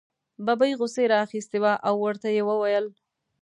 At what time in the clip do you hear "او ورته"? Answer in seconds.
1.87-2.27